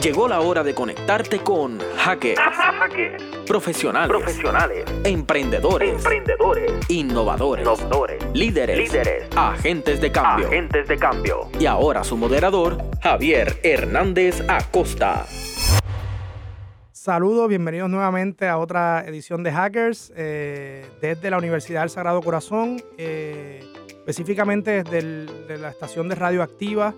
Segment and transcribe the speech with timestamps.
[0.00, 2.40] Llegó la hora de conectarte con hackers,
[3.46, 10.46] profesionales, profesionales, emprendedores, emprendedores, innovadores, innovadores, líderes, líderes, agentes de cambio.
[10.46, 11.48] agentes de cambio.
[11.58, 15.26] Y ahora su moderador, Javier Hernández Acosta.
[16.92, 22.80] Saludos, bienvenidos nuevamente a otra edición de Hackers eh, desde la Universidad del Sagrado Corazón,
[22.98, 26.94] eh, específicamente desde el- de la estación de radio activa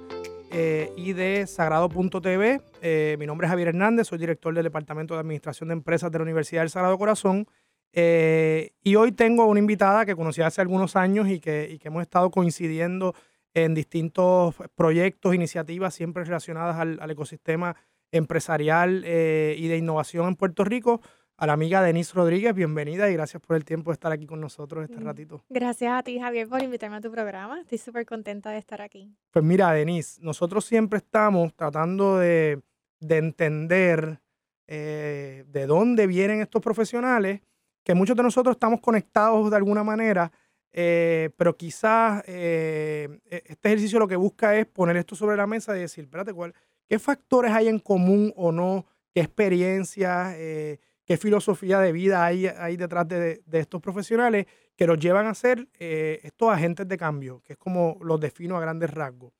[0.50, 2.60] eh, y de Sagrado.tv.
[2.82, 6.18] Eh, mi nombre es Javier Hernández, soy director del Departamento de Administración de Empresas de
[6.18, 7.46] la Universidad del Sagrado Corazón.
[7.92, 11.88] Eh, y hoy tengo una invitada que conocí hace algunos años y que, y que
[11.88, 13.14] hemos estado coincidiendo
[13.54, 17.76] en distintos proyectos, iniciativas, siempre relacionadas al, al ecosistema
[18.12, 21.00] empresarial eh, y de innovación en Puerto Rico,
[21.40, 22.54] a la amiga Denise Rodríguez.
[22.54, 25.04] Bienvenida y gracias por el tiempo de estar aquí con nosotros este Mm.
[25.06, 25.42] ratito.
[25.48, 27.60] Gracias a ti, Javier, por invitarme a tu programa.
[27.60, 29.10] Estoy súper contenta de estar aquí.
[29.30, 32.60] Pues mira, Denise, nosotros siempre estamos tratando de,
[33.00, 34.20] de entender
[34.66, 37.40] eh, de dónde vienen estos profesionales,
[37.82, 40.30] que muchos de nosotros estamos conectados de alguna manera,
[40.72, 45.46] eh, pero quizás eh, e- este ejercicio lo que busca es poner esto sobre la
[45.46, 46.54] mesa y decir, espérate, ¿cuál,
[46.86, 48.84] ¿qué factores hay en común o no?
[49.12, 50.78] ¿Qué experiencias, eh,
[51.10, 55.34] qué filosofía de vida hay, hay detrás de, de estos profesionales que los llevan a
[55.34, 59.32] ser eh, estos agentes de cambio, que es como los defino a grandes rasgos?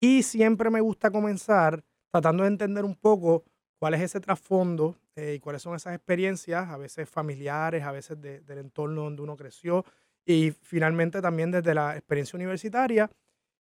[0.00, 3.44] Y siempre me gusta comenzar tratando de entender un poco
[3.78, 8.20] cuál es ese trasfondo eh, y cuáles son esas experiencias, a veces familiares, a veces
[8.20, 9.84] de- del entorno donde uno creció
[10.26, 13.10] y finalmente también desde la experiencia universitaria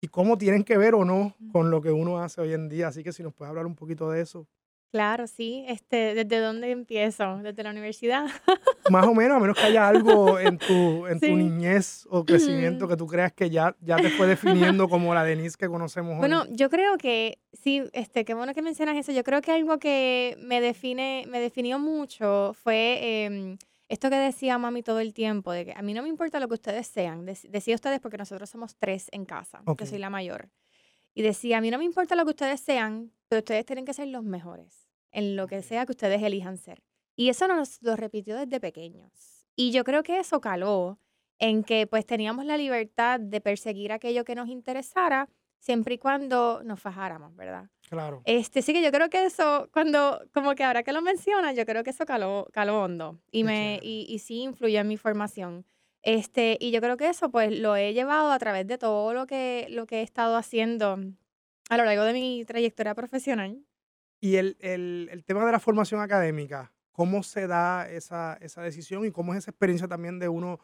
[0.00, 2.88] y cómo tienen que ver o no con lo que uno hace hoy en día.
[2.88, 4.48] Así que si nos puedes hablar un poquito de eso.
[4.90, 5.64] Claro, sí.
[5.68, 7.38] Este, ¿Desde dónde empiezo?
[7.42, 8.26] ¿Desde la universidad?
[8.90, 12.88] Más o menos, a menos que haya algo en tu, en tu niñez o crecimiento
[12.88, 16.18] que tú creas que ya, ya te fue definiendo como la Denise que conocemos hoy.
[16.18, 19.12] Bueno, yo creo que, sí, este, qué bueno que mencionas eso.
[19.12, 23.58] Yo creo que algo que me define, me definió mucho fue em,
[23.90, 26.48] esto que decía mami todo el tiempo, de que a mí no me importa lo
[26.48, 27.26] que ustedes sean.
[27.26, 29.60] Dec- decía ustedes porque nosotros somos tres en casa.
[29.66, 29.80] Ok.
[29.82, 30.48] Yo soy la mayor.
[31.18, 33.92] Y decía, a mí no me importa lo que ustedes sean, pero ustedes tienen que
[33.92, 36.84] ser los mejores en lo que sea que ustedes elijan ser.
[37.16, 39.10] Y eso nos lo repitió desde pequeños.
[39.56, 41.00] Y yo creo que eso caló
[41.40, 45.28] en que pues teníamos la libertad de perseguir aquello que nos interesara
[45.58, 47.68] siempre y cuando nos fajáramos, ¿verdad?
[47.88, 48.22] claro.
[48.24, 51.66] Este, sí que yo creo que eso, cuando, como que ahora que lo mencionas, yo
[51.66, 55.66] creo que eso caló, caló hondo y, me, y, y sí influyó en mi formación.
[56.02, 59.26] Este, y yo creo que eso pues lo he llevado a través de todo lo
[59.26, 60.98] que, lo que he estado haciendo
[61.70, 63.64] a lo largo de mi trayectoria profesional.
[64.20, 69.04] Y el, el- el tema de la formación académica, ¿cómo se da esa, esa decisión
[69.04, 70.58] y cómo es esa experiencia también de uno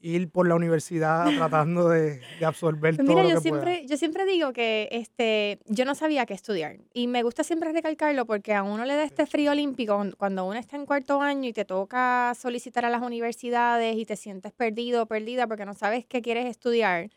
[0.00, 3.62] ir por la universidad tratando de, de absorber Pues todo mira, lo yo que pueda?
[3.62, 6.78] siempre, yo siempre digo que este, yo no sabía qué estudiar.
[6.94, 10.44] Y me gusta siempre recalcarlo porque a uno le da este frío olímpico cuan- cuando
[10.46, 14.52] uno está en cuarto año y te toca solicitar a las universidades y te sientes
[14.52, 17.10] perdido o perdida porque no sabes qué quieres estudiar.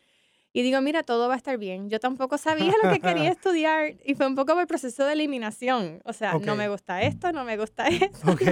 [0.54, 1.88] Y digo, mira, todo va a estar bien.
[1.88, 5.14] Yo tampoco sabía lo que quería estudiar y fue un poco por el proceso de
[5.14, 6.02] eliminación.
[6.04, 8.30] O sea, no me gusta esto, no me gusta esto.
[8.32, 8.42] Ok.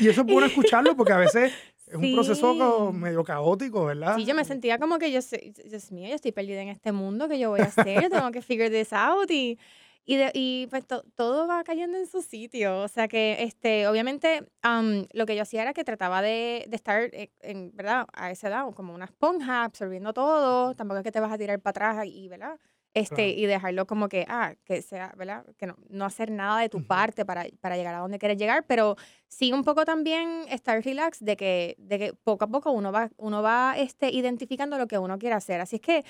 [0.00, 1.52] Y eso es bueno escucharlo porque a veces
[1.90, 2.98] es un proceso Sí.
[2.98, 4.16] medio caótico, ¿verdad?
[4.16, 5.20] Sí, yo me sentía como que yo,
[5.64, 8.08] Dios mío, yo estoy perdida en este mundo, ¿qué yo voy a hacer?
[8.10, 9.58] Tengo que figure this out y,
[10.04, 12.80] y, de- y pues to- todo va cayendo en su sitio.
[12.82, 16.76] O sea que, este, obviamente, am, lo que yo hacía era que trataba de, de
[16.76, 18.06] estar, eh, en, ¿verdad?
[18.12, 20.74] A esa edad, como una esponja, absorbiendo todo.
[20.74, 22.58] Tampoco es que te vas a tirar para atrás y, ¿verdad?
[22.94, 23.38] Este, Claro.
[23.38, 25.44] y dejarlo como que, ah, que sea, ¿verdad?
[25.56, 28.64] Que no, no hacer nada de tu parte para, para llegar a donde quieres llegar,
[28.66, 28.96] pero
[29.28, 33.10] sí un poco también estar relax de que, de que poco a poco uno va,
[33.16, 35.60] uno va este, identificando lo que uno quiere hacer.
[35.60, 36.04] Así es que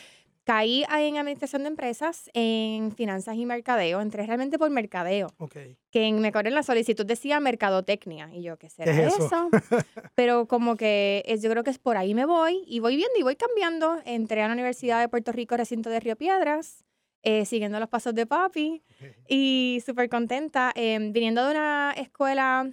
[0.50, 4.00] caí en administración de empresas, en finanzas y mercadeo.
[4.00, 5.56] Entré realmente por mercadeo, Ok.
[5.90, 8.30] que en, me acuerdo en la solicitud decía mercadotecnia.
[8.32, 9.26] Y yo, ¿qué será es eso?
[9.26, 9.48] eso?
[10.16, 13.14] Pero como que es, yo creo que es por ahí me voy y voy viendo
[13.18, 13.98] y voy cambiando.
[14.04, 16.84] Entré a la Universidad de Puerto Rico, recinto de Río Piedras,
[17.22, 19.06] eh, siguiendo los pasos de papi Ok.
[19.28, 20.72] y súper contenta.
[20.74, 22.68] em, viniendo de una escuela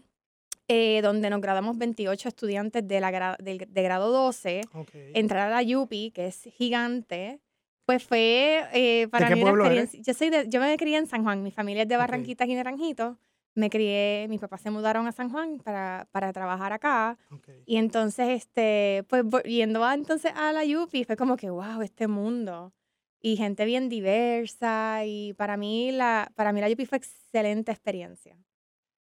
[0.69, 4.89] eh, donde nos graduamos 28 estudiantes de, la gra- del- de grado 12, Ok.
[5.13, 7.39] entrar a la Yupi, que es gigante,
[7.87, 9.85] pues fue eh, para qué mí una pueblo eres?
[9.95, 10.13] experiencia.
[10.13, 11.97] Yo, soy de, yo me crié en San Juan, mi familia es de.
[11.97, 13.17] Barranquitas y Naranjito.
[13.55, 17.17] Me crié, mis papás se mudaron a San Juan para, para trabajar acá.
[17.31, 17.47] ok.
[17.65, 22.07] Y entonces, este, pues yendo a, entonces a la Yupi, fue como que, wow, este
[22.07, 22.73] mundo.
[23.19, 25.05] Y gente bien diversa.
[25.05, 28.37] Y para mí la, para mí la Yupi fue excelente experiencia.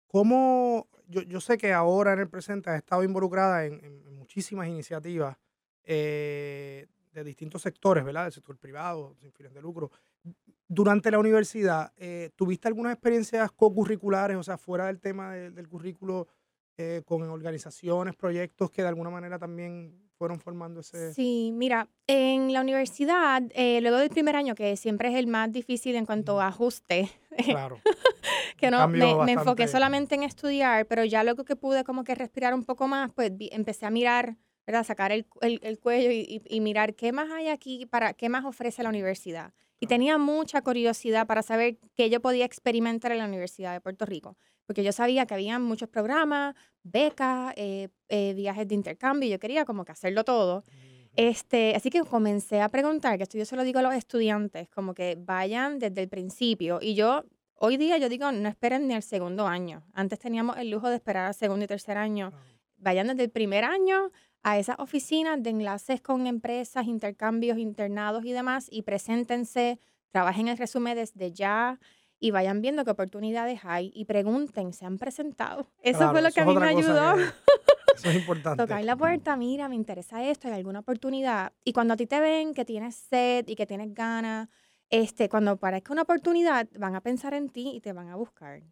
[0.09, 4.15] ¿Cómo, yo, yo sé que ahora en el presente has estado involucrada en, en- en
[4.17, 5.37] muchísimas iniciativas
[5.85, 8.25] eh, de distintos sectores, ¿verdad?
[8.25, 9.91] Del sector privado, sin fines de lucro.
[10.69, 16.29] durante la universidad, eh, ¿tuviste algunas experiencias co-curriculares, o sea, fuera del tema del currículo,
[16.79, 21.13] eh, con organizaciones, proyectos que de alguna manera también fueron formando ese...
[21.15, 25.51] Sí, mira, en la universidad, eh, luego del primer año, que siempre es el más
[25.51, 27.11] difícil en cuanto a ajuste,
[27.45, 27.81] Claro.
[28.59, 32.15] que no, me, me enfoqué solamente en estudiar, pero ya luego que pude como que
[32.15, 34.37] respirar un poco más, pues vi- empecé a mirar,
[34.71, 34.87] ¿verdad?
[34.87, 38.29] Sacar el, el- el cuello y, y- y mirar qué más hay aquí, para qué
[38.29, 39.53] más ofrece la universidad.
[39.81, 44.05] Y tenía mucha curiosidad para saber qué yo podía experimentar en la Universidad de Puerto
[44.05, 44.37] Rico,
[44.67, 49.39] porque yo sabía que había muchos programas, becas, eh, eh, viajes de intercambio, y yo
[49.39, 50.65] quería como que hacerlo todo.
[51.17, 54.69] Este, así que comencé a preguntar, que esto yo se lo digo a los estudiantes,
[54.69, 56.79] como que vayan desde el principio.
[56.81, 57.25] Y yo,
[57.55, 59.83] hoy día yo digo, no esperen ni el segundo año.
[59.93, 62.33] Antes teníamos el lujo de esperar al segundo y tercer año.
[62.77, 64.11] Vayan desde el primer año
[64.43, 69.79] a esas oficinas de enlaces con empresas, intercambios, internados y demás, y preséntense,
[70.11, 71.79] trabajen el resumen desde ya
[72.19, 75.67] y vayan viendo qué oportunidades hay y pregunten, ¿se han presentado?
[75.83, 77.15] Eso Claro, fue lo que a mí me ayudó.
[77.17, 77.23] que-
[77.95, 78.63] eso es importante.
[78.63, 81.53] Tocar la puerta, mira, me interesa esto, hay alguna oportunidad.
[81.65, 84.49] Y cuando a ti te ven que tienes sed y que tienes ganas,
[84.91, 88.63] este, cuando parezca una oportunidad, van a pensar en ti y te van a buscar.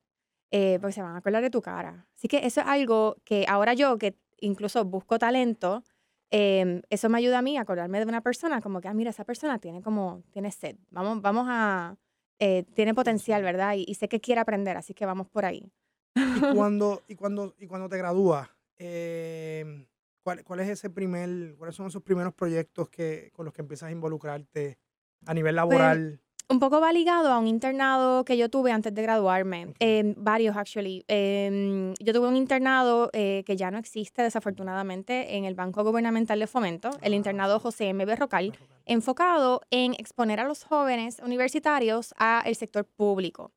[0.51, 2.07] eh, porque se van a acordar de tu cara.
[2.17, 5.85] Así que eso es algo que ahora yo, que incluso busco talento,
[6.31, 9.11] em, eso me ayuda a mí a acordarme de una persona, como que, ah, mira,
[9.11, 10.77] esa persona tiene como, tiene sed.
[10.91, 11.97] Vamos, vamos a,
[12.39, 13.75] eh, tiene potencial, ¿verdad?
[13.77, 15.73] Y, y sé que quiere aprender, así que vamos por ahí.
[16.15, 16.15] Y
[16.57, 18.49] cuando, y cuando, y cuando te gradúas,
[18.79, 19.87] eh,
[20.23, 23.89] ¿cuál, cuál es ese primer, cuáles son esos primeros proyectos que, con los que empiezas
[23.89, 24.79] a involucrarte
[25.27, 26.21] a nivel laboral?
[26.51, 30.57] Un poco va ligado a un internado que yo tuve antes de graduarme, em, varios
[30.57, 31.05] actually.
[31.07, 36.39] Em, yo tuve un internado eh, que ya no existe desafortunadamente en el Banco Gubernamental
[36.39, 37.61] de Fomento, el Ah, internado.
[37.61, 38.03] José M.
[38.07, 38.57] Berrocal,
[38.87, 43.53] enfocado en exponer a los jóvenes universitarios al sector público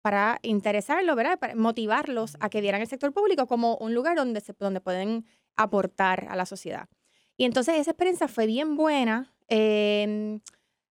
[0.00, 1.40] para interesarlos, ¿verdad?
[1.40, 5.24] Para motivarlos a que vieran el sector público como un lugar donde, se, donde pueden
[5.56, 6.88] aportar a la sociedad.
[7.36, 9.32] Y entonces esa experiencia fue bien buena.
[9.48, 10.40] em,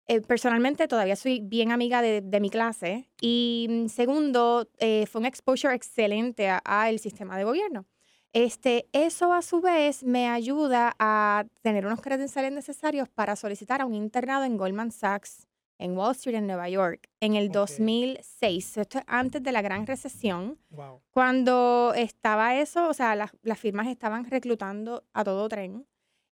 [0.09, 3.09] eh, personalmente todavía soy bien amiga de, de mi clase.
[3.21, 7.85] Y mm, segundo, eh, fue un exposure excelente al sistema de gobierno.
[8.33, 13.85] Este, eso a su vez me ayuda a tener unos credenciales necesarios para solicitar a
[13.85, 15.47] un internado en Goldman Sachs
[15.79, 17.53] en Wall Street, en Nueva York, en el Ok.
[17.53, 18.77] 2006.
[18.77, 20.59] Esto es antes de la gran recesión.
[20.71, 21.01] Wow.
[21.11, 25.85] Cuando estaba eso, o sea, las, las firmas estaban reclutando a todo tren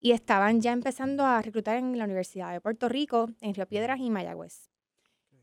[0.05, 3.99] y estaban ya empezando a reclutar en la Universidad de Puerto Rico, en Río Piedras
[3.99, 4.69] y Mayagüez.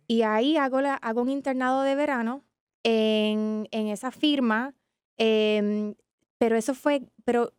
[0.07, 2.45] Y ahí hago, la, hago un internado de verano
[2.85, 4.73] en, en esa firma,
[5.17, 5.97] em,
[6.39, 7.53] pero eso fue, pero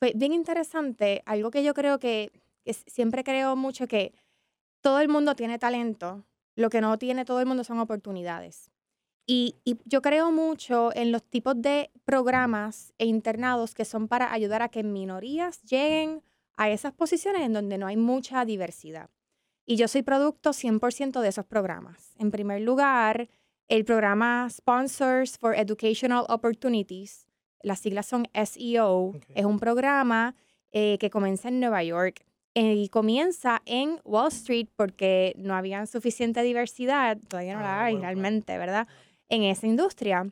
[0.00, 2.32] fue bien interesante, algo que yo creo que,
[2.64, 4.12] siempre creo mucho que
[4.80, 6.24] todo el mundo tiene talento,
[6.56, 8.72] lo que no tiene todo el mundo son oportunidades.
[9.24, 14.32] Y, y yo creo mucho en los tipos de programas e internados que son para
[14.32, 16.24] ayudar a que minorías lleguen
[16.60, 19.08] a esas posiciones en donde no hay mucha diversidad.
[19.64, 22.12] Y yo soy producto 100% de esos programas.
[22.18, 23.30] En primer lugar,
[23.68, 27.26] el programa Sponsors for Educational Opportunities,
[27.62, 30.34] las siglas son SEO, es un programa
[30.70, 35.86] eh, que comienza en Nueva York eh, y comienza en Wall Street porque no había
[35.86, 38.20] suficiente diversidad, todavía no Ah, la hay bueno, claro.
[38.20, 38.86] realmente, ¿verdad?
[39.30, 40.30] En esa industria.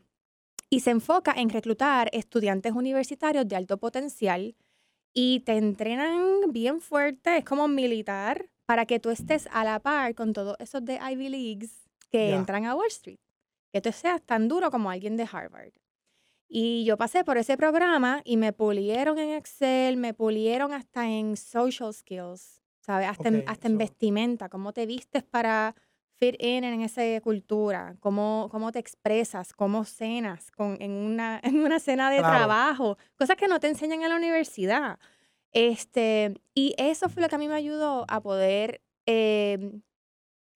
[0.68, 4.54] Y se enfoca en reclutar estudiantes universitarios de alto potencial
[5.20, 10.14] y te entrenan bien fuerte, es como militar, para que tú estés a la par
[10.14, 12.36] con todos esos de Ivy Leagues que Ya.
[12.36, 13.18] entran a Wall Street.
[13.72, 15.72] Que tú seas tan duro como alguien de Harvard.
[16.48, 21.36] Y yo pasé por ese programa y me pulieron en Excel, me pulieron hasta en
[21.36, 23.08] social skills, ¿sabes?
[23.08, 25.74] Hasta, en, hasta en eso- vestimenta, cómo te vistes para
[26.18, 31.58] fit in en esa cultura, cómo, cómo te expresas, cómo cenas con, en, una, en
[31.60, 32.36] una cena de Claro.
[32.36, 34.98] trabajo, cosas que no te enseñan en la universidad.
[35.52, 39.72] Este, y eso fue lo que a mí me ayudó a poder eh,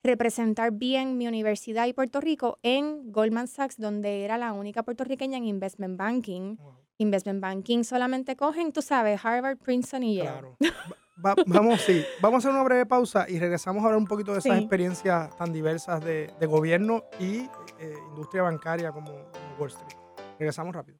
[0.04, 5.38] representar bien mi universidad y Puerto Rico en Goldman Sachs, donde era la única puertorriqueña
[5.38, 6.56] en investment banking.
[6.56, 6.74] Wow.
[6.98, 10.30] Investment banking solamente cogen, tú sabes, Harvard, Princeton y Yale.
[10.30, 10.56] Claro.
[11.24, 12.04] Va- va- vamos, sí.
[12.20, 14.58] Vamos a hacer una breve pausa y regresamos a hablar un poquito de esas Sí.
[14.58, 17.48] experiencias tan diversas de, de gobierno y
[17.78, 19.96] eh, industria bancaria como, como Wall Street.
[20.38, 20.98] Regresamos rápido.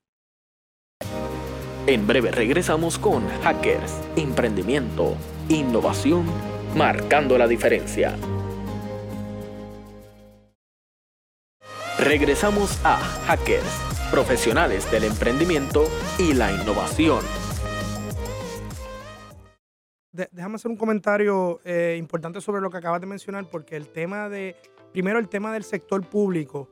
[1.87, 5.17] En breve regresamos con Hackers, Emprendimiento,
[5.49, 6.25] Innovación,
[6.77, 8.15] Marcando la Diferencia.
[11.99, 13.65] Regresamos a Hackers,
[14.11, 15.85] Profesionales del Emprendimiento
[16.19, 17.21] y la Innovación.
[20.13, 24.29] Déjame hacer un comentario eh, importante sobre lo que acabas de mencionar, porque el tema
[24.29, 24.57] de,
[24.93, 26.69] primero el tema del sector público,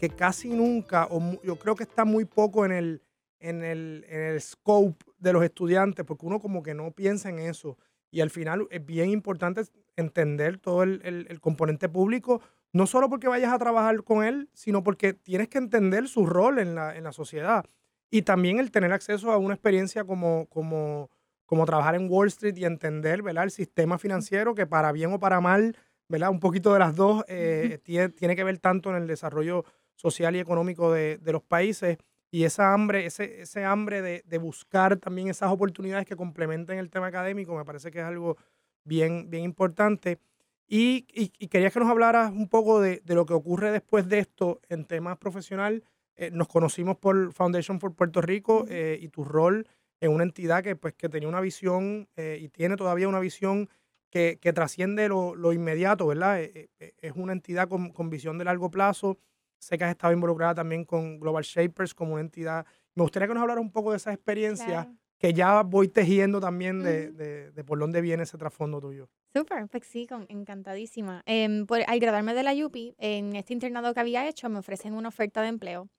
[0.00, 3.02] que casi nunca, o yo creo que está muy poco en el,
[3.38, 7.38] en el, en el scope de los estudiantes, porque uno como que no piensa en
[7.38, 7.76] eso.
[8.10, 9.62] Y al final es bien importante
[9.96, 12.40] entender todo el, el, componente público,
[12.72, 16.58] no solo porque vayas a trabajar con él, sino porque tienes que entender su rol
[16.58, 17.64] en la, en la sociedad.
[18.10, 21.10] Y también el tener acceso a una experiencia como, como,
[21.50, 23.42] como trabajar en Wall Street y entender ¿verdad?
[23.42, 25.76] el sistema financiero que para bien o para mal,
[26.08, 26.30] ¿verdad?
[26.30, 29.64] un poquito de las dos, eh, tiene, tiene, que ver tanto en el desarrollo
[29.96, 31.98] social y económico de, de los países
[32.30, 36.88] y esa hambre, ese, ese hambre de, de, buscar también esas oportunidades que complementen el
[36.88, 38.36] tema académico, me parece que es algo
[38.84, 40.20] bien, bien importante.
[40.68, 44.20] Y, y, quería que nos hablaras un poco de, de, lo que ocurre después de
[44.20, 45.82] esto en temas profesional.
[46.14, 49.66] Eh, nos conocimos por Foundation for Puerto Rico eh, y tu rol
[50.00, 53.68] en una entidad que, pues, que tenía una visión eh, y tiene todavía una visión
[54.10, 56.40] que, que trasciende lo, lo, inmediato, ¿verdad?
[56.40, 59.18] es una entidad con, con visión de largo plazo
[59.60, 62.66] Sé que has estado involucrada también con Global Shapers como una entidad.
[62.94, 66.82] Me gustaría que nos hablara un poco de esa experiencia que ya voy tejiendo también
[66.82, 67.12] de,
[67.52, 69.10] de, por dónde viene ese trasfondo tuyo.
[69.34, 71.22] Súper, pues sí, encantadísima.
[71.26, 74.94] Eh, por, al graduarme de la UPI, en este internado que había hecho, me ofrecen
[74.94, 75.90] una oferta de empleo.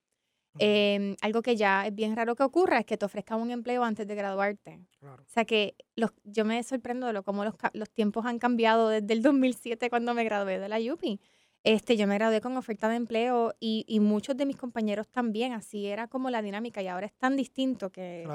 [0.60, 3.84] Em, algo que ya es bien raro que ocurra es que te ofrezcan un empleo
[3.84, 4.80] antes de graduarte.
[5.02, 8.90] O sea que los, yo me sorprendo de lo, cómo los, los tiempos han cambiado
[8.90, 11.22] desde el 2007 cuando me gradué de la UPI.
[11.64, 15.54] Este, yo me gradué con oferta de empleo y, y, muchos de mis compañeros también,
[15.54, 18.26] así era como la dinámica y ahora es tan distinto que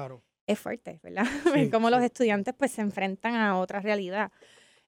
[0.47, 1.25] es fuerte, ¿verdad?
[1.73, 4.31] como los estudiantes pues se enfrentan a otra realidad.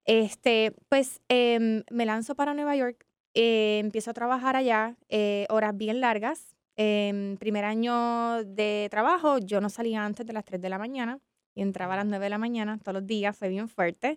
[0.05, 5.77] Este, pues em, me lanzo para Nueva York, eh, empiezo a trabajar allá, eh, horas
[5.77, 6.57] bien largas.
[6.79, 11.19] En primer año de trabajo, yo no salía antes de las 3 de la mañana
[11.55, 14.17] y entraba a las 9 de la mañana todos los días, fue bien fuerte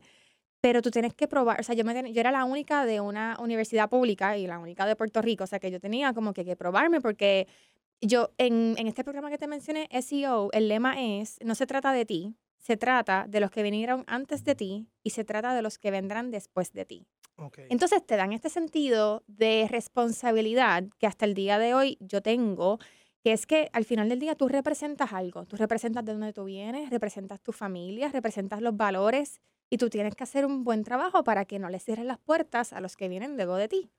[0.61, 3.35] pero tú tienes que probar, o sea, yo, me, yo era la única de una
[3.39, 6.45] universidad pública y la única de Puerto Rico, o sea, que yo tenía como que,
[6.45, 7.47] que probarme porque
[7.99, 11.91] yo en, en, este programa que te mencioné, SEO, el lema es, no se trata
[11.91, 15.63] de ti, se trata de los que vinieron antes de ti y se trata de
[15.63, 17.07] los que vendrán después de ti.
[17.41, 17.65] Okay.
[17.69, 22.79] Entonces te dan este sentido de responsabilidad que hasta el día de hoy yo tengo,
[23.23, 26.45] que es que al final del día tú representas algo, tú representas de dónde tú
[26.45, 31.23] vienes, representas tu familia, representas los valores y tú tienes que hacer un buen trabajo
[31.23, 33.89] para que no le cierres las puertas a los que vienen luego de ti.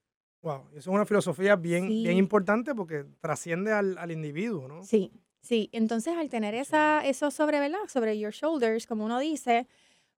[0.43, 4.83] Wow, eso es una filosofía bien, bien importante porque trasciende al, al, individuo, ¿no?
[4.83, 5.71] Sí, sí.
[5.73, 7.79] Entonces, al tener esa, eso sobre, ¿verdad?
[7.87, 9.69] Sobre your shoulders, como uno dice,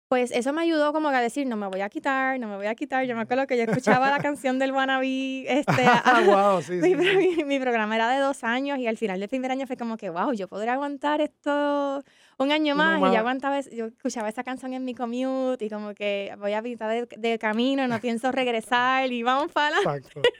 [0.08, 2.66] pues eso me ayudó como a decir, no me voy a quitar, no me voy
[2.66, 3.04] a quitar.
[3.06, 6.94] Yo me acuerdo que yo escuchaba la canción del Wannabe, este, ah, wow, sí, mi,
[6.94, 9.96] mi, mi, programa era de dos años y al final del primer año fue como
[9.96, 12.02] que, wow, yo podría aguantar esto
[12.38, 15.94] un año más, y yo aguantaba, yo escuchaba esa canción en mi commute y como
[15.94, 20.20] que voy a pintar de, camino, no pienso regresar y vamos para Exacto.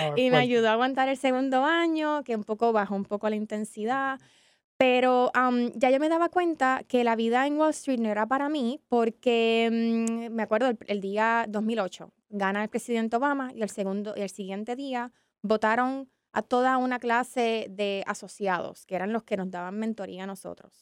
[0.00, 3.28] Ah, y me ayudó a aguantar el segundo año, que un poco bajó un poco
[3.28, 4.20] la intensidad.
[4.76, 5.30] Pero
[5.74, 8.80] ya yo me daba cuenta que la vida en Wall Street no era para mí
[8.88, 14.14] porque mm, me acuerdo el, el, día 2008, gana el presidente Obama y el, segundo,
[14.16, 15.12] y el siguiente día
[15.42, 20.26] votaron a toda una clase de asociados, que eran los que nos daban mentoría a
[20.26, 20.80] nosotros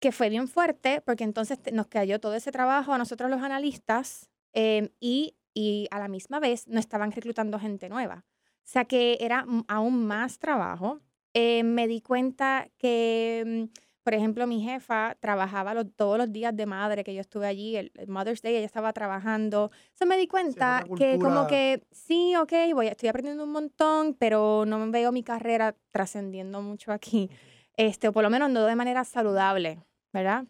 [0.00, 4.30] que fue bien fuerte porque entonces nos cayó todo ese trabajo a nosotros los analistas
[4.52, 8.24] em, y, y, a la misma vez no estaban reclutando gente nueva.
[8.58, 11.00] O sea que era aún más trabajo.
[11.34, 16.66] Eh, me di cuenta que, mm, por ejemplo, mi jefa trabajaba todos los días de
[16.66, 19.70] madre que yo estuve allí, el, Mother's Day, ella estaba trabajando.
[19.82, 24.64] Entonces me di cuenta que como que sí, ok, voy, estoy aprendiendo un montón, pero
[24.66, 27.28] no me veo mi carrera trascendiendo mucho aquí.
[27.76, 29.78] Este, o por lo menos no de manera saludable.
[30.12, 30.46] ¿verdad?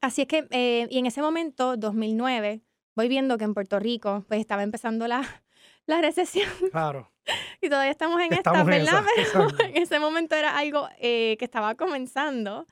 [0.00, 2.62] Así es que, eh, y en ese momento, 2009,
[2.94, 5.20] voy viendo que en Puerto Rico, pues estaba empezando la,
[5.86, 6.48] la recesión.
[6.70, 7.10] Claro.
[7.60, 9.04] y todavía estamos en esta, ¿verdad?
[9.16, 12.66] Pero en ese momento era algo eh, que estaba comenzando.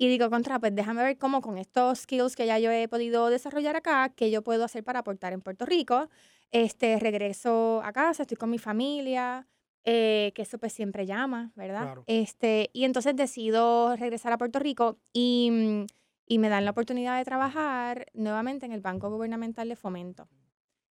[0.00, 3.30] Y digo, contra, pues déjame ver cómo con estos skills que ya yo he podido
[3.30, 6.08] desarrollar acá, qué yo puedo hacer para aportar en Puerto Rico.
[6.52, 9.46] Este, regreso a casa, estoy con mi familia,
[9.84, 11.96] eh, que eso pues siempre llama, ¿verdad?
[12.06, 15.86] Este, y entonces decido regresar a Puerto Rico y, mm,
[16.26, 20.28] y, me dan la oportunidad de trabajar nuevamente en el Banco Gubernamental de Fomento.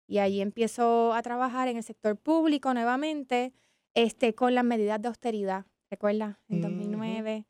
[0.06, 3.52] Y ahí empiezo a trabajar en el sector público nuevamente,
[3.94, 6.36] este, con las medidas de austeridad, ¿recuerdas?
[6.48, 7.46] En 2009.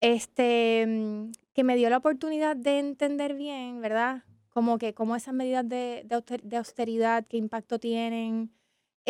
[0.00, 4.24] Este, mm, que me dio la oportunidad de entender bien, ¿verdad?
[4.48, 6.06] Como que cómo esas medidas de,
[6.42, 8.52] de austeridad, qué impacto tienen,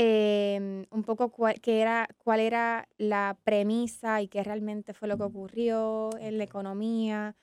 [0.00, 5.24] Em, un poco cuál, era, cuál era la premisa y qué realmente fue lo que
[5.24, 7.34] ocurrió en la economía.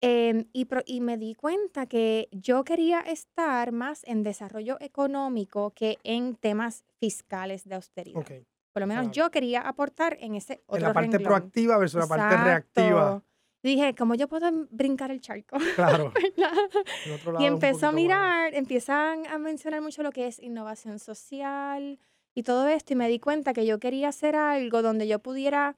[0.00, 5.72] Em, y, pro- y me di cuenta que yo quería estar más en desarrollo económico
[5.74, 8.20] que en temas fiscales de austeridad.
[8.20, 8.30] Ok.
[8.72, 9.12] Por lo menos claro.
[9.14, 11.24] yo quería aportar en ese otro En la parte renglón.
[11.24, 13.22] proactiva versus la parte reactiva.
[13.60, 15.56] Dije, ¿cómo yo puedo brincar el charco?
[15.74, 16.12] Claro.
[16.36, 20.38] Y lado un empezó a poquito más- mirar, empiezan a mencionar mucho lo que es
[20.38, 21.98] innovación social
[22.36, 25.74] y todo esto, y me di cuenta que yo quería hacer algo donde yo pudiera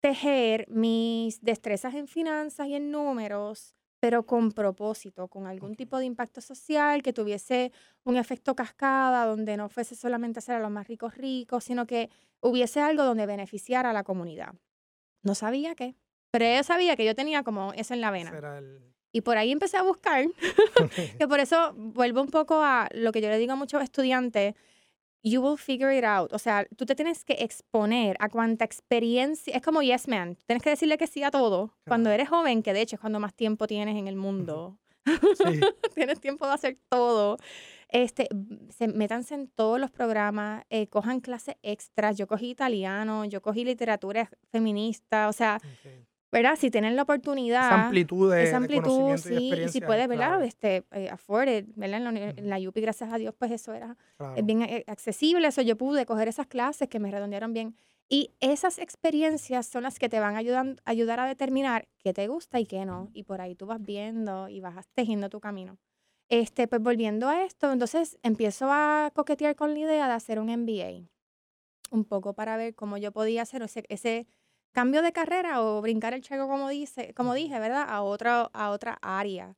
[0.00, 6.06] tejer mis destrezas en finanzas y en números, pero con propósito, con algún tipo de
[6.06, 7.70] impacto social que tuviese
[8.04, 12.08] un efecto cascada, donde no fuese solamente hacer a los más ricos ricos, sino que
[12.40, 14.54] hubiese algo donde beneficiara a la comunidad.
[15.22, 15.96] No sabía qué,
[16.30, 18.30] pero yo sabía que yo tenía como eso en la vena.
[18.58, 18.80] el-
[19.12, 20.24] Y por ahí empecé a buscar
[21.18, 24.54] que por eso vuelvo un poco a lo que yo le digo a muchos estudiantes,
[25.22, 26.32] you will figure it out.
[26.32, 30.62] O sea, tú te tienes que exponer a cuánta experiencia, es como yes man, tienes
[30.62, 31.74] que decirle que sí a todo.
[31.86, 32.14] Cuando Claro.
[32.14, 35.06] eres joven, que de hecho es cuando más tiempo tienes en el mundo, Sí,
[35.94, 37.38] tienes tiempo de hacer todo.
[37.88, 38.28] Este,
[38.68, 42.16] se, métanse en todos los programas, eh, cojan clases extras.
[42.16, 46.06] Yo cogí italiano, yo cogí literatura feminista, o sea, ok.
[46.32, 46.56] ¿Verdad?
[46.58, 50.28] Si tienen la oportunidad Esa amplitud de, esa amplitud, sí, y si puedes, ¿verdad?
[50.28, 51.98] clave, Este, eh, afford it, ¿verdad?
[51.98, 54.36] En la, en la UPI, gracias a Dios, pues eso era claro.
[54.36, 57.76] eh, bien eh, accesible, eso yo pude coger esas clases que me redondearon bien.
[58.08, 62.26] Y esas experiencias son las que te van a ayudar, ayudar a determinar qué te
[62.26, 63.08] gusta y qué no.
[63.12, 65.78] Y por ahí tú vas viendo y vas tejiendo tu camino.
[66.28, 70.48] Este, pues volviendo a esto, entonces empiezo a coquetear con la idea de hacer un
[70.48, 71.08] MBA.
[71.92, 74.26] Un poco para ver cómo yo podía hacer ese, ese
[74.72, 77.86] cambio de carrera o brincar el charco, como, dice, como dije, ¿verdad?
[77.88, 79.56] A otra, a otra área.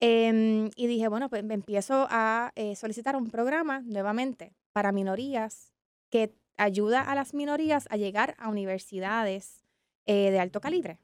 [0.00, 5.72] Em, y dije, bueno, pues me empiezo a eh, solicitar un programa nuevamente para minorías
[6.10, 9.64] que ayuda a las minorías a llegar a universidades
[10.06, 11.00] eh, de alto calibre,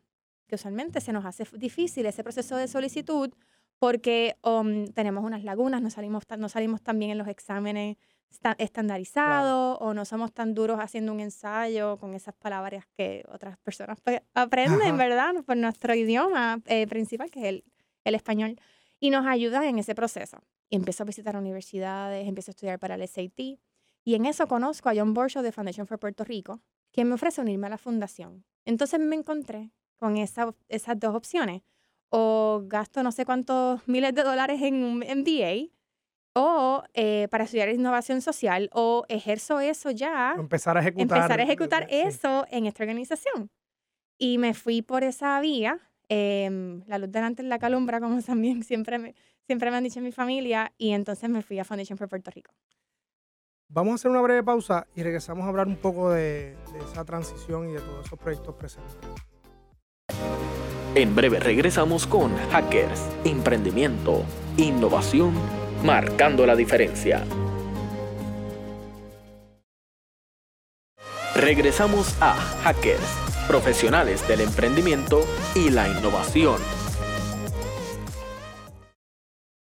[0.47, 3.33] que usualmente se nos hace difícil ese proceso de solicitud
[3.79, 7.97] porque um, tenemos unas lagunas, no salimos, tan, no salimos tan bien en los exámenes
[8.31, 13.57] esta- estandarizados o no somos tan duros haciendo un ensayo con esas palabras que otras
[13.59, 14.97] personas pues, aprenden, Ajá.
[14.97, 15.35] ¿verdad?
[15.47, 17.65] Por nuestro idioma eh, principal, que es el,
[18.05, 18.59] el español
[19.01, 20.39] y nos ayudan en ese proceso.
[20.71, 23.39] Y empiezo a visitar universidades, empiezo a estudiar para el SAT.
[24.07, 26.61] Y en eso conozco a John Borshow de Foundation for Puerto Rico,
[26.93, 28.45] quien me ofrece unirme a la fundación.
[28.65, 31.63] Entonces me encontré con esa- esas dos opciones.
[32.11, 35.69] O gasto no sé cuántos miles de dólares en un MBA,
[36.35, 41.19] o eh, para estudiar innovación social, o ejerzo eso ya Empezar a ejecutar.
[41.19, 41.97] empezar a ejecutar sí.
[41.97, 43.51] eso en esta organización.
[44.19, 48.63] Y me fui por esa vía, em, la luz delante en la calumbra, como también
[48.65, 49.15] siempre me,
[49.47, 52.31] siempre me han dicho en mi familia, y entonces me fui a Foundation for Puerto
[52.31, 52.53] Rico.
[53.69, 57.05] Vamos a hacer una breve pausa y regresamos a hablar un poco de, de esa
[57.05, 58.97] transición y de todos esos proyectos presentes.
[60.95, 64.23] En breve regresamos con Hackers, Emprendimiento,
[64.59, 65.35] Innovación,
[65.85, 67.23] Marcando la Diferencia.
[71.37, 73.05] Regresamos a Hackers,
[73.47, 75.21] profesionales del emprendimiento
[75.55, 76.59] y la innovación.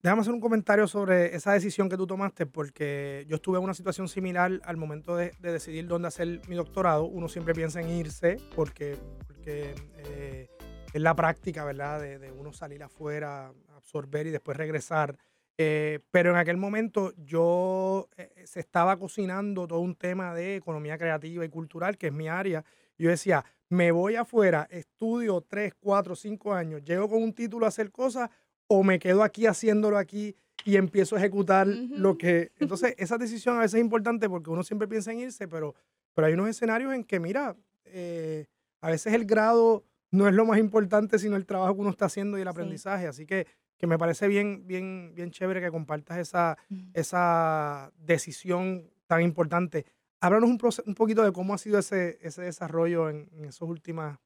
[0.00, 3.74] Déjame hacer un comentario sobre esa decisión que tú tomaste, porque yo estuve en una
[3.74, 7.02] situación similar al momento de, de decidir dónde hacer mi doctorado.
[7.02, 10.48] Uno siempre piensa en irse, porque, porque eh,
[10.92, 12.00] es la práctica, ¿verdad?
[12.00, 15.16] De, de uno salir afuera, absorber y después regresar.
[15.64, 20.98] Eh, pero en aquel momento yo eh, se estaba cocinando todo un tema de economía
[20.98, 22.64] creativa y cultural, que es mi área.
[22.98, 27.68] Yo decía, me voy afuera, estudio tres, cuatro, cinco años, llego con un título a
[27.68, 28.29] hacer cosas
[28.66, 32.53] o me quedo aquí haciéndolo aquí y empiezo a ejecutar lo que...
[32.61, 35.75] Entonces, esa decisión a veces es importante porque uno siempre piensa en irse, pero,
[36.14, 38.46] pero hay unos escenarios en que, mira, eh,
[38.81, 42.05] a veces el grado no es lo más importante, sino el trabajo que uno está
[42.07, 42.51] haciendo y el Sí.
[42.51, 43.07] aprendizaje.
[43.07, 43.46] Así que,
[43.83, 46.57] que me parece bien, bien, bien chévere que compartas esa,
[46.95, 49.87] esa decisión tan importante.
[50.21, 54.21] Háblanos un, un poquito de cómo ha sido ese, ese desarrollo en, en esas últimas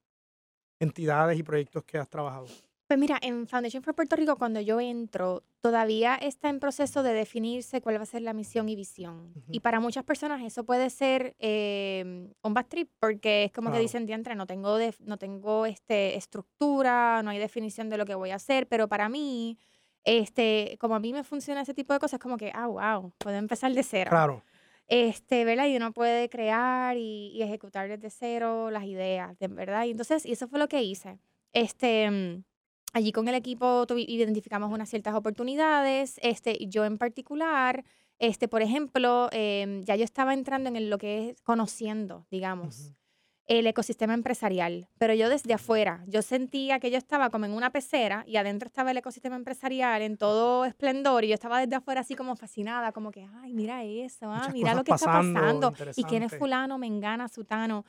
[0.79, 2.49] entidades y proyectos que has trabajado.
[2.89, 7.13] Pues mira, en Foundation for Puerto Rico, cuando yo entro, todavía está en proceso de
[7.15, 9.33] definirse cuál va a ser la misión y visión.
[9.49, 9.61] Y Ujú.
[9.63, 13.79] para muchas personas eso puede ser eh, un bad trip, porque es como Claro.
[13.79, 18.05] que dicen, diantre, no tengo, def- no tengo este, estructura, no hay definición de lo
[18.05, 19.59] que voy a hacer, pero para mí,
[20.05, 23.13] este, como a mí me funciona ese tipo de cosas, es como que, ah, wow,
[23.19, 24.11] puedo empezar de cero.
[24.11, 24.45] Claro.
[24.87, 25.67] Este, ¿verdad?
[25.67, 29.87] Y uno puede crear y, y ejecutar desde cero las ideas, de verdad.
[29.87, 31.19] Y entonces, y eso fue lo que hice.
[31.53, 32.45] Este, mm,
[32.97, 36.19] allí con el equipo identificamos unas ciertas oportunidades.
[36.23, 37.85] Este, yo en particular,
[38.19, 42.93] este, por ejemplo, em, ya yo estaba entrando en el- lo que es conociendo, digamos.
[43.49, 47.71] El ecosistema empresarial, pero yo desde afuera, yo sentía que yo estaba como en una
[47.71, 52.01] pecera y adentro estaba el ecosistema empresarial en todo esplendor y yo estaba desde afuera
[52.01, 55.07] así como fascinada, como que, ay, mira eso, ah, mira lo que está
[55.37, 57.85] pasando y quién es fulano, mengana, sutano.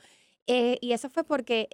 [0.46, 1.66] Eh, y eso fue porque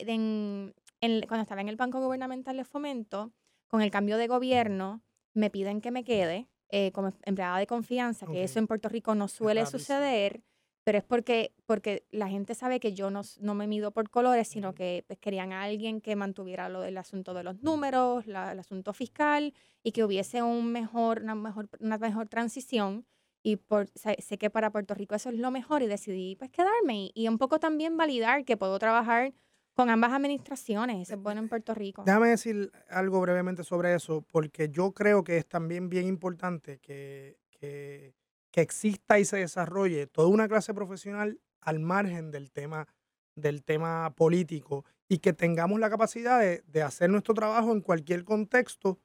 [1.00, 3.32] cuando estaba en el Banco Gubernamental de Fomento,
[3.68, 5.02] con el cambio de gobierno,
[5.34, 9.14] me piden que me quede eh, como empleada de confianza, que eso en Puerto Rico
[9.14, 10.42] no suele suceder
[10.84, 14.48] pero es porque, porque la gente sabe que yo no, no me mido por colores,
[14.48, 18.36] sino que pues, querían a alguien que mantuviera lo del asunto de los números, el
[18.36, 23.06] asunto fiscal y que hubiese un mejor, una, mejor, una mejor transición.
[23.42, 26.96] Y por, sé que para Puerto Rico eso es lo mejor y decidí pues quedarme
[26.96, 29.34] y, y un poco también validar que puedo trabajar
[29.74, 31.02] con ambas administraciones.
[31.02, 32.04] Eso es bueno en Puerto Rico.
[32.06, 37.38] Déjame decir algo brevemente sobre eso, porque yo creo que es también bien importante que,
[37.50, 38.14] que
[38.54, 42.86] que exista y se desarrolle toda una clase profesional al margen del tema,
[43.34, 49.00] del tema político y que tengamos la capacidad de, hacer nuestro trabajo en cualquier contexto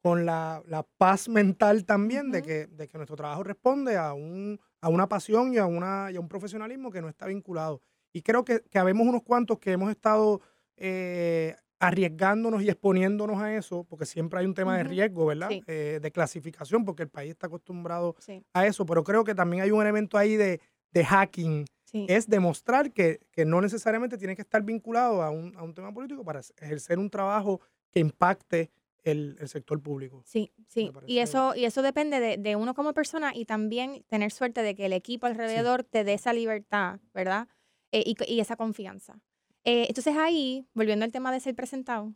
[0.00, 0.64] con la,
[0.96, 5.52] paz mental también de, que, de que nuestro trabajo responde a, un, a una pasión
[5.52, 7.82] y a, una, y a un profesionalismo que no está vinculado.
[8.12, 10.40] Y creo que, que habemos unos cuantos que hemos estado
[10.76, 15.50] eh, arriesgándonos y exponiéndonos a eso, porque siempre hay un tema de riesgo, ¿verdad?
[15.66, 18.16] Eh, de clasificación, porque el país está acostumbrado
[18.52, 20.60] a eso, pero creo que también hay un elemento ahí de,
[20.94, 21.64] hacking.
[21.92, 26.98] Es demostrar que, no necesariamente tiene que estar vinculado a un, tema político para ejercer
[26.98, 27.60] un trabajo
[27.92, 28.70] que impacte
[29.04, 30.22] el, sector público.
[30.26, 30.90] Sí, sí.
[31.06, 34.86] Y eso, y eso depende de, uno como persona y también tener suerte de que
[34.86, 37.46] el equipo alrededor te dé esa libertad, ¿verdad?
[37.92, 39.20] Eh, y, y, esa confianza.
[39.64, 42.14] Eh, entonces ahí, volviendo al tema de ser presentado,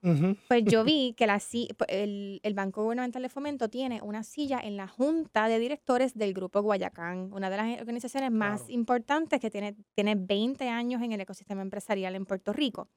[0.48, 1.40] pues yo vi que la,
[1.88, 6.32] el, el, Banco Gubernamental de Fomento tiene una silla en la Junta de Directores del
[6.32, 11.20] Grupo Guayacán, una de las organizaciones más importantes que tiene, tiene 20 años en el
[11.20, 12.88] ecosistema empresarial en Puerto Rico.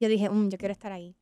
[0.00, 1.14] Yo dije, mm, yo quiero estar ahí.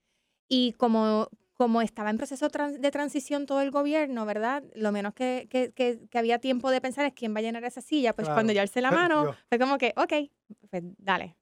[0.49, 4.62] Y como como estaba en proceso de transición todo el gobierno, ¿verdad?
[4.77, 7.81] Lo menos que, que, que, había tiempo de pensar es quién va a llenar esa
[7.81, 8.14] silla.
[8.14, 10.31] Pues cuando yo alcé la mano, fue como que, ok,
[10.70, 11.37] pues dale.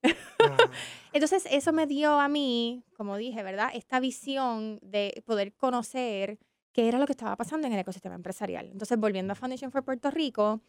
[1.13, 3.69] Entonces eso me dio a mí, como dije, ¿verdad?
[3.73, 6.39] Esta visión de poder conocer
[6.73, 8.69] qué era lo que estaba pasando en el ecosistema empresarial.
[8.71, 10.61] Entonces, volviendo a Foundation for Puerto Rico,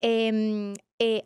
[0.00, 1.22] eh, eh,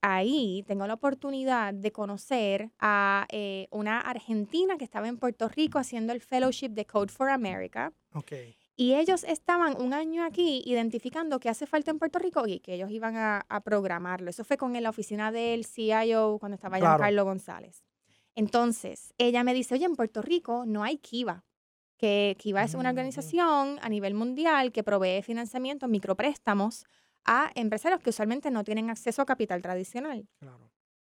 [0.00, 5.78] ahí, tengo la oportunidad de conocer a eh, una argentina que estaba en Puerto Rico
[5.78, 7.92] haciendo el fellowship de Code for America.
[8.12, 8.59] Okay.
[8.80, 12.72] Y ellos estaban un año aquí identificando qué hace falta en Puerto Rico y que
[12.72, 14.30] ellos iban a, programarlo.
[14.30, 17.84] Eso fue con la oficina del CIO cuando estaba allá Carlos González.
[18.34, 21.44] Entonces, ella me dice, oye, en Puerto Rico no hay Kiva,
[21.98, 22.96] que Kiva es una mm.
[22.96, 26.86] organización a nivel mundial que provee financiamiento, micropréstamos
[27.26, 30.26] a empresarios que usualmente no tienen acceso a capital tradicional.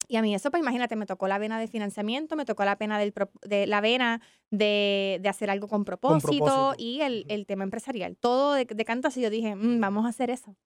[0.09, 2.77] Y a mí eso, pues imagínate, me tocó la vena de financiamiento, me tocó la
[2.77, 3.13] pena del
[3.43, 8.17] de la vena de, hacer algo con propósito, y el, tema empresarial.
[8.17, 10.57] Todo de, de canto así yo dije, mm, vamos a hacer eso.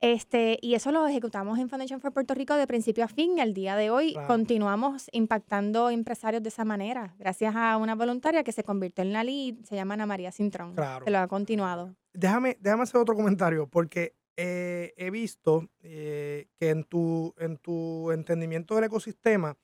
[0.00, 3.38] Este, y eso lo ejecutamos en Foundation for Puerto Rico de principio a fin.
[3.38, 8.52] Al día de hoy continuamos impactando empresarios de esa manera, gracias a una voluntaria que
[8.52, 11.94] se convirtió en la lead, se llama Ana María Cintrón, que lo ha continuado.
[12.14, 18.10] Déjame, déjame hacer otro comentario, porque eh, he visto eh, que en tu, en tu
[18.12, 19.56] entendimiento del ecosistema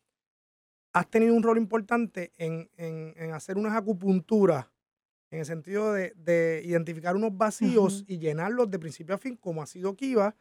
[0.93, 2.71] has tenido un rol importante en,
[3.33, 4.67] hacer unas acupunturas
[5.31, 9.67] en el sentido de, identificar unos vacíos y llenarlos de principio a fin, como ha
[9.67, 10.35] sido Kiva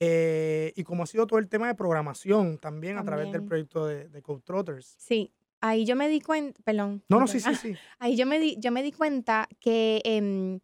[0.00, 3.86] eh, y como ha sido todo el tema de programación también, a través del proyecto
[3.86, 4.96] de, de Code Trotters.
[4.98, 5.32] Sí,
[5.62, 7.02] ahí yo me di cuenta, perdón.
[7.08, 7.74] No, no, sí, sí, sí.
[7.98, 10.60] Ahí yo me di, yo me di cuenta que em,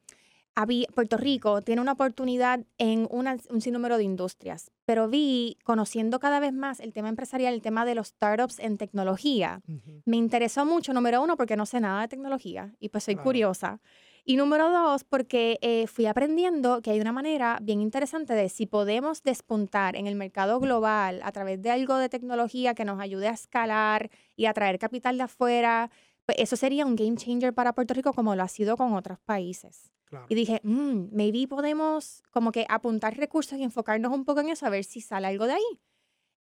[0.94, 6.53] Puerto Rico tiene una oportunidad en un sinnúmero de industrias, pero vi, conociendo cada vez
[6.53, 9.62] más el tema empresarial, el tema de los startups en tecnología,
[10.05, 13.81] me interesó mucho, número uno, porque no sé nada de tecnología y pues soy curiosa.
[14.25, 18.66] Y número dos, porque eh, fui aprendiendo que hay una manera bien interesante de si
[18.66, 23.29] podemos despuntar en el mercado global a través de algo de tecnología que nos ayude
[23.29, 25.90] a escalar y atraer capital de afuera,
[26.27, 29.18] pues eso sería un game changer para Puerto Rico como lo ha sido con otros
[29.21, 29.92] países.
[30.29, 34.66] Y dije, mmm, maybe podemos como que apuntar recursos y enfocarnos un poco en eso,
[34.66, 35.81] a ver si sale algo de ahí.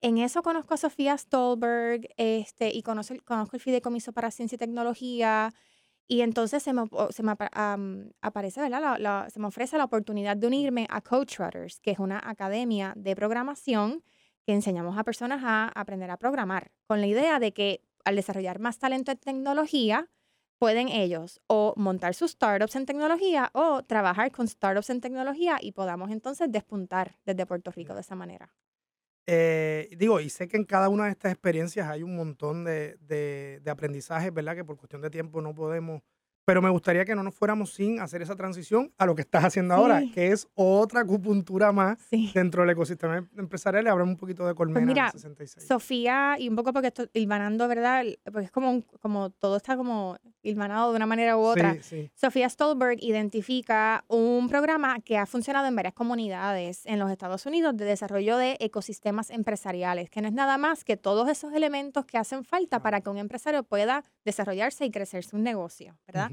[0.01, 4.60] En eso conozco a Sofía Stolberg este, y conozco, conozco el Fideicomiso para Ciencia y
[4.60, 5.51] Tecnología.
[6.08, 7.34] Y entonces se me, se me
[8.21, 9.28] aparece, ¿verdad?
[9.30, 13.15] se me ofrece la oportunidad de unirme a Coach Rudders, que es una academia de
[13.15, 14.04] programación
[14.45, 18.60] que enseñamos a personas a aprender a programar, con la idea de que al desarrollar
[18.60, 20.08] más talento en tecnología,
[20.60, 25.72] pueden ellos o montar sus startups en tecnología o trabajar con startups en tecnología y
[25.74, 28.54] podamos entonces despuntar desde Puerto Rico de esa manera.
[29.28, 32.98] Eh, digo, y sé que en cada una de estas experiencias hay un montón de,
[33.02, 34.56] de, de aprendizajes, ¿verdad?
[34.56, 36.02] Que por cuestión de tiempo no podemos
[36.45, 39.43] pero me gustaría que no nos fuéramos sin hacer esa transición a lo que estás
[39.43, 41.97] haciendo ahora, que es otra acupuntura más
[42.34, 43.84] dentro del ecosistema em, empresarial.
[43.84, 45.67] Le hablamos un poquito de pues Colmena mira, 66.
[45.67, 48.05] Sofía, y un poco porque estoy hilvanando, ¿verdad?
[48.23, 51.77] Porque es como, como todo está como hilvanado de una manera u otra.
[52.13, 57.75] Sofía Stolberg identifica un programa que ha funcionado en varias comunidades en los Estados Unidos
[57.75, 62.19] de desarrollo de ecosistemas empresariales, que no es nada más que todos esos elementos que
[62.19, 66.32] hacen falta para que un empresario pueda desarrollarse y crecer su negocio, ¿verdad?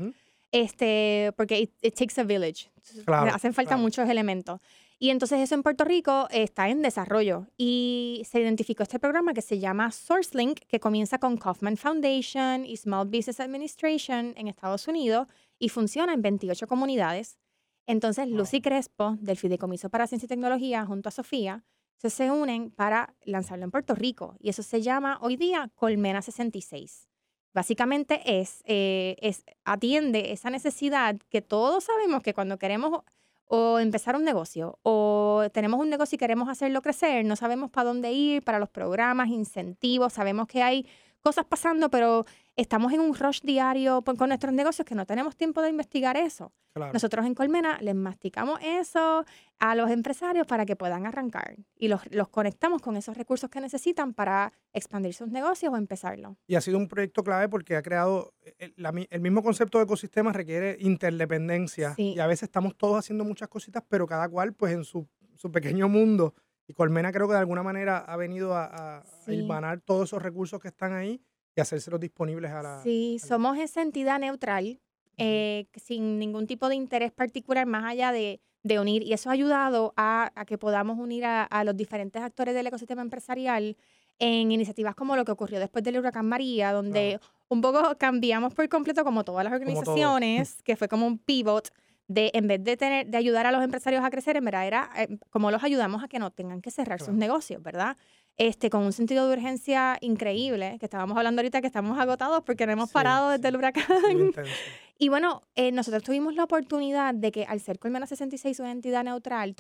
[0.52, 2.70] este, porque it, takes a village.
[3.06, 4.60] Hacen falta muchos elementos.
[4.98, 9.42] Y entonces eso en Puerto Rico está en desarrollo y se identificó este programa que
[9.42, 15.26] se llama SourceLink, que comienza con Kaufman Foundation y Small Business Administration en Estados Unidos
[15.58, 17.38] y funciona en 28 comunidades.
[17.86, 21.64] Entonces Lucy Crespo del Fideicomiso para Ciencia y Tecnología junto a Sofía
[21.96, 27.08] se unen para lanzarlo en Puerto Rico y eso se llama hoy día Colmena 66.
[27.54, 33.02] Básicamente es, eh, es, atiende esa necesidad que todos sabemos que cuando queremos
[33.46, 37.88] o empezar un negocio o tenemos un negocio y queremos hacerlo crecer, no sabemos para
[37.88, 40.86] dónde ir, para los programas, incentivos, sabemos que hay
[41.20, 42.24] cosas pasando, pero
[42.56, 46.52] estamos en un rush diario con nuestros negocios que no tenemos tiempo de investigar eso.
[46.92, 49.24] Nosotros en Colmena les masticamos eso
[49.58, 54.14] a los empresarios para que puedan arrancar y los, conectamos con esos recursos que necesitan
[54.14, 56.38] para expandir sus negocios o empezarlo.
[56.46, 58.74] Y ha sido un proyecto clave porque ha creado el,
[59.10, 63.82] el mismo concepto de ecosistema requiere interdependencia y a veces estamos todos haciendo muchas cositas,
[63.86, 66.34] pero cada cual pues en su, su pequeño mundo
[66.66, 70.68] y Colmena creo que de alguna manera ha venido a, a, todos esos recursos que
[70.68, 71.20] están ahí
[71.54, 72.82] y hacérselos disponibles a la...
[72.82, 74.80] Sí, somos esa entidad neutral,
[75.18, 78.40] eh, sin ningún tipo de interés particular más allá de,
[78.78, 79.02] unir.
[79.02, 83.76] Y eso ha ayudado a, que podamos unir a, los diferentes actores del ecosistema empresarial
[84.18, 88.68] en iniciativas como lo que ocurrió después del huracán María, donde un poco cambiamos por
[88.68, 91.70] completo, como todas las organizaciones, que fue como un pivot
[92.08, 94.90] de en vez de tener de ayudar a los empresarios a crecer, en verdad era
[94.96, 97.96] eh, como los ayudamos a que no tengan que cerrar sus negocios, ¿verdad?
[98.38, 102.64] Este, con un sentido de urgencia increíble, que estábamos hablando ahorita que estamos agotados porque
[102.66, 103.84] no hemos parado desde el huracán.
[104.98, 109.02] Y bueno, eh, nosotros tuvimos la oportunidad de que al ser Colmena 66 una entidad
[109.02, 109.56] neutral,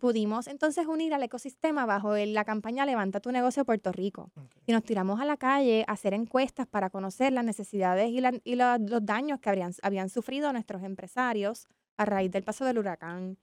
[0.00, 4.32] pudimos entonces unir al ecosistema bajo la campaña Levanta tu negocio Puerto Rico.
[4.66, 8.56] Y nos tiramos a la calle a hacer encuestas para conocer las necesidades y, y
[8.56, 13.38] los daños que habrían, habían sufrido nuestros empresarios a raíz del paso del huracán.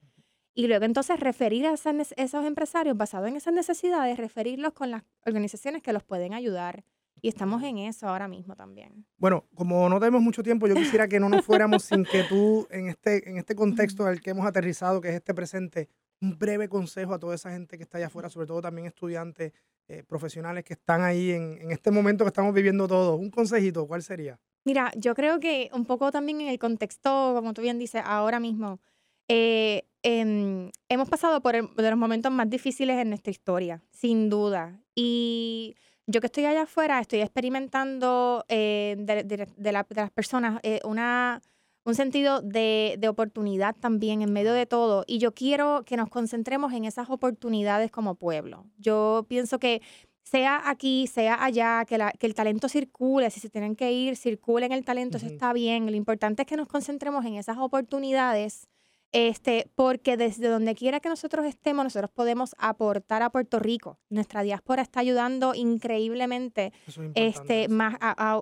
[0.53, 5.81] Y luego entonces referir a esos empresarios basados en esas necesidades, referirlos con las organizaciones
[5.81, 6.83] que los pueden ayudar.
[7.21, 9.05] Y estamos en eso ahora mismo también.
[9.17, 12.65] Bueno, como no tenemos mucho tiempo, yo quisiera que no nos fuéramos sin que tú,
[12.71, 15.89] en este, en este contexto al que hemos aterrizado, que es este presente,
[16.21, 19.53] un breve consejo a toda esa gente que está allá afuera, sobre todo también estudiantes,
[19.87, 23.19] eh, profesionales que están ahí en, en, este momento que estamos viviendo todos.
[23.19, 24.39] Un consejito, ¿cuál sería?
[24.63, 28.39] Mira, yo creo que un poco también en el contexto, como tú bien dices, ahora
[28.39, 28.79] mismo,
[29.27, 34.79] eh, em, hemos pasado por los momentos más difíciles en nuestra historia, sin duda.
[34.95, 35.75] Y
[36.07, 41.41] yo que estoy allá afuera, estoy experimentando eh, de, las personas eh, una,
[41.85, 45.03] un sentido de, de, oportunidad también en medio de todo.
[45.07, 48.65] Y yo quiero que nos concentremos en esas oportunidades como pueblo.
[48.77, 49.81] Yo pienso que
[50.29, 54.15] sea aquí, sea allá, que, la, que el talento circule, si se tienen que ir,
[54.15, 55.87] circulen el talento, eso está bien.
[55.87, 58.67] Lo importante es que nos concentremos en esas oportunidades,
[59.11, 63.99] este, porque desde donde quiera que nosotros estemos, nosotros podemos aportar a Puerto Rico.
[64.09, 66.73] Nuestra diáspora está ayudando increíblemente,
[67.15, 67.95] este, más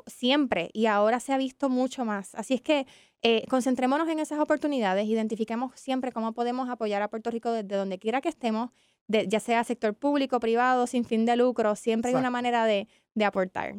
[0.08, 2.36] siempre, y ahora se ha visto mucho más.
[2.36, 2.86] Así es que
[3.22, 8.00] eh, concentrémonos en esas oportunidades, identifiquemos siempre cómo podemos apoyar a Puerto Rico desde donde
[8.00, 8.72] quiera que estemos
[9.08, 12.88] ya sea sector público, privado, sin fin de lucro, siempre hay una manera de,
[13.26, 13.76] aportar.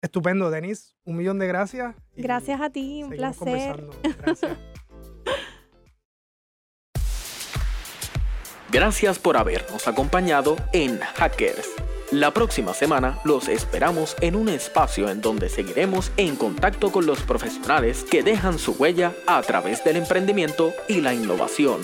[0.00, 0.96] Estupendo, Denis.
[1.04, 1.94] Un millón de gracias.
[2.16, 3.86] Gracias a ti, un placer.
[4.02, 4.58] Gracias.
[8.72, 11.68] Gracias por habernos acompañado en Hackers.
[12.10, 17.20] La próxima semana los esperamos en un espacio en donde seguiremos en contacto con los
[17.20, 21.82] profesionales que dejan su huella a través del emprendimiento y la innovación.